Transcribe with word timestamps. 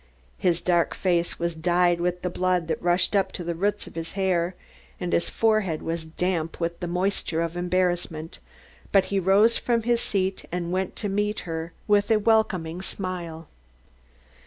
His 0.39 0.61
dark 0.61 0.95
face 0.95 1.37
was 1.37 1.53
dyed 1.53 2.01
with 2.01 2.23
the 2.23 2.29
blood 2.31 2.67
that 2.67 2.81
rushed 2.81 3.11
to 3.13 3.43
the 3.43 3.53
roots 3.53 3.85
of 3.85 3.93
his 3.93 4.13
hair, 4.13 4.55
and 4.99 5.13
his 5.13 5.29
forehead 5.29 5.83
was 5.83 6.07
damp 6.07 6.59
with 6.59 6.79
the 6.79 6.87
moisture 6.87 7.43
of 7.43 7.55
embarrassment, 7.55 8.39
but 8.91 9.05
he 9.13 9.19
rose 9.19 9.57
from 9.57 9.83
his 9.83 10.01
seat 10.01 10.43
and 10.51 10.71
went 10.71 10.95
to 10.95 11.07
meet 11.07 11.41
her 11.41 11.71
with 11.87 12.09
a 12.09 12.17
welcoming 12.17 12.81
smile. 12.81 13.45